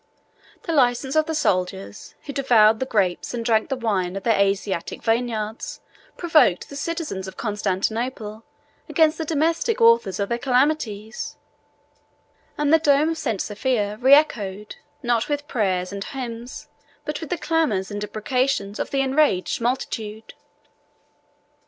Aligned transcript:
The 0.63 0.73
license 0.73 1.15
of 1.15 1.27
the 1.27 1.35
soldiers, 1.35 2.15
who 2.25 2.33
devoured 2.33 2.79
the 2.79 2.87
grapes 2.87 3.35
and 3.35 3.45
drank 3.45 3.69
the 3.69 3.75
wine 3.75 4.15
of 4.15 4.23
their 4.23 4.33
Asiatic 4.33 5.03
vineyards, 5.03 5.79
provoked 6.17 6.67
the 6.69 6.75
citizens 6.75 7.27
of 7.27 7.37
Constantinople 7.37 8.43
against 8.89 9.19
the 9.19 9.25
domestic 9.25 9.79
authors 9.79 10.19
of 10.19 10.27
their 10.29 10.39
calamities, 10.39 11.37
and 12.57 12.73
the 12.73 12.79
dome 12.79 13.09
of 13.09 13.17
St. 13.19 13.39
Sophia 13.39 13.99
reechoed, 14.01 14.77
not 15.03 15.29
with 15.29 15.47
prayers 15.47 15.91
and 15.93 16.03
hymns, 16.03 16.67
but 17.05 17.21
with 17.21 17.29
the 17.29 17.37
clamors 17.37 17.91
and 17.91 18.03
imprecations 18.03 18.79
of 18.79 18.91
an 18.95 19.01
enraged 19.01 19.61
multitude. 19.61 20.33